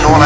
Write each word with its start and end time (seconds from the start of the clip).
no, 0.00 0.25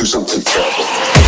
do 0.00 0.06
something 0.06 0.40
terrible. 0.40 1.19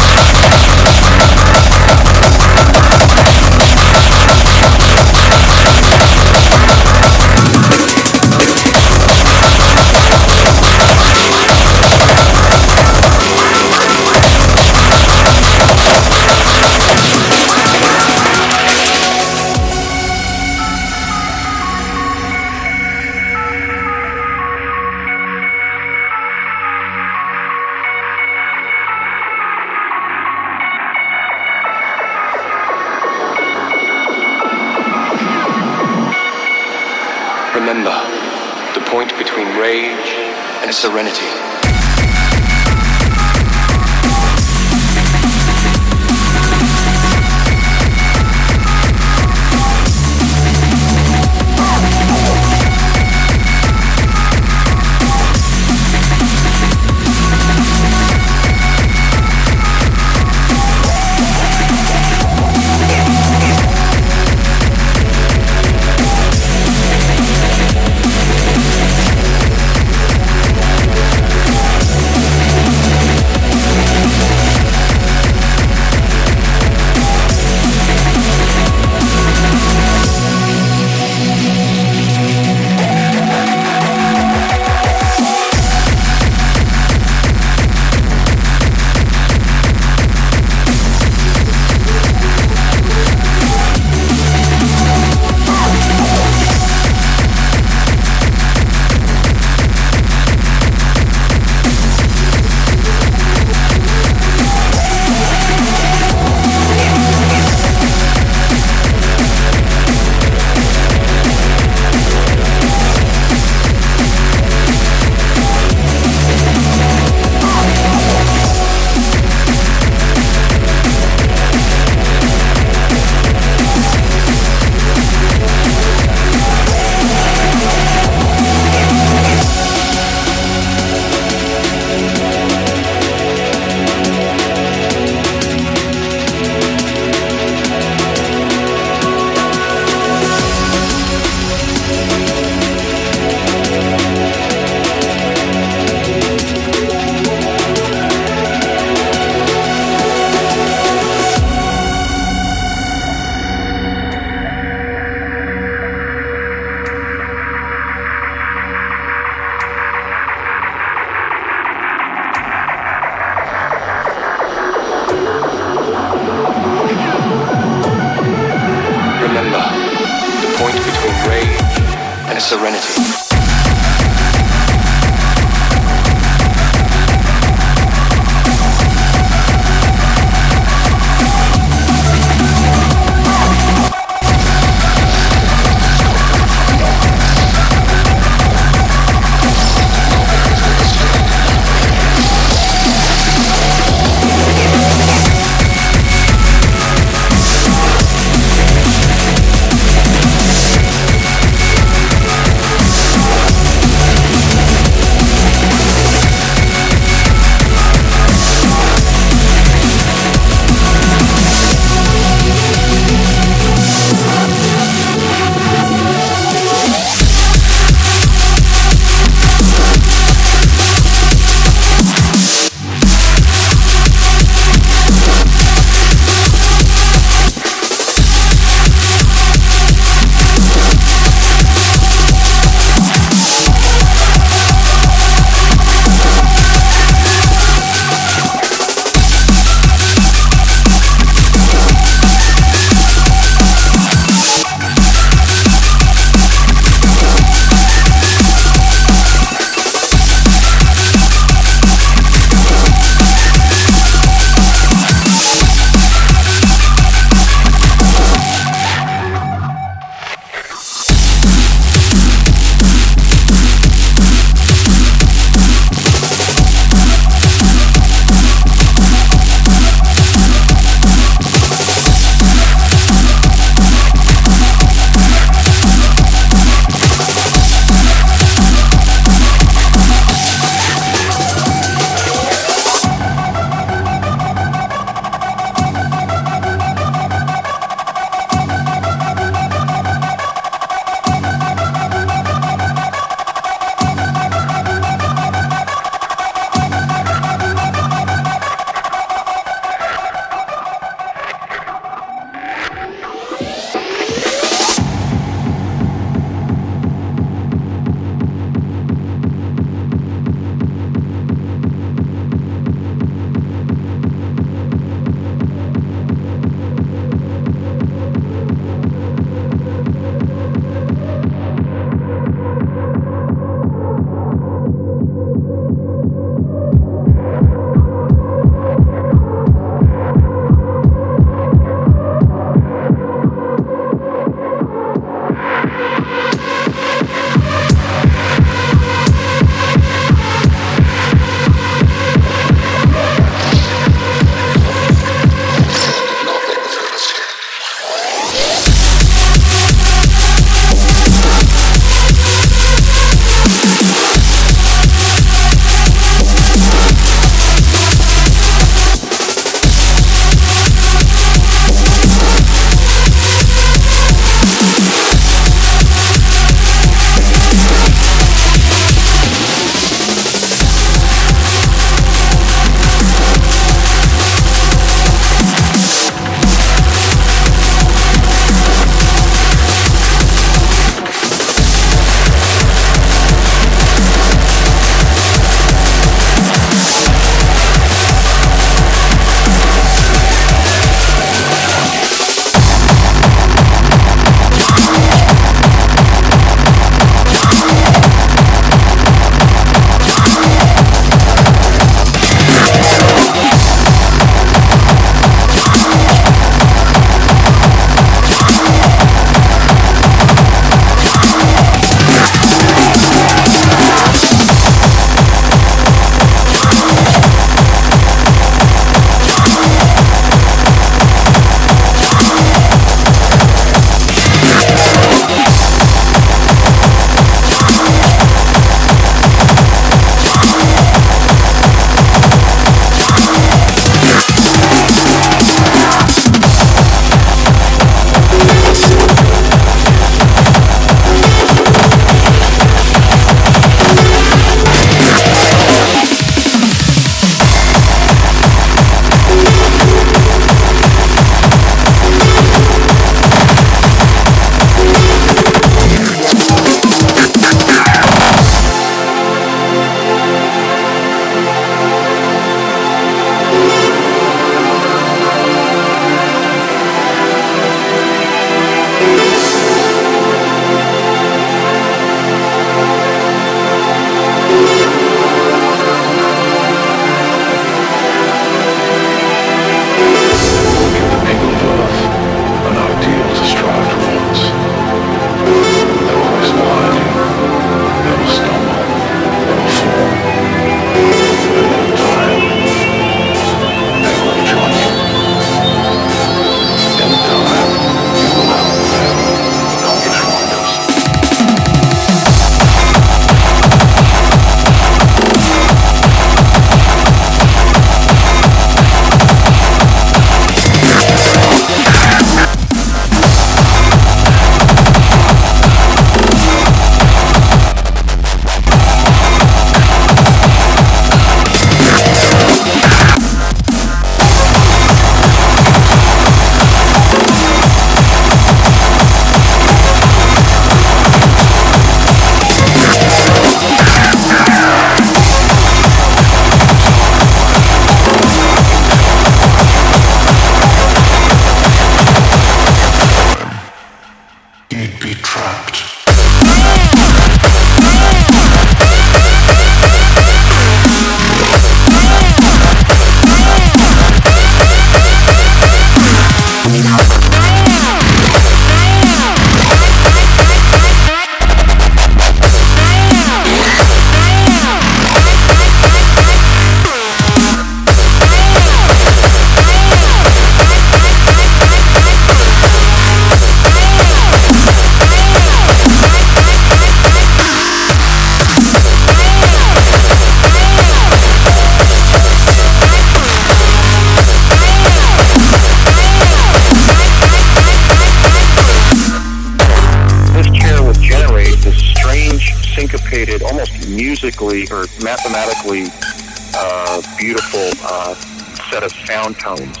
Of 599.65 600.00